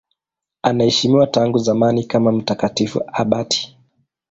Anaheshimiwa 0.61 1.27
tangu 1.27 1.57
zamani 1.57 2.03
kama 2.03 2.31
mtakatifu 2.31 3.01
abati. 3.13 3.77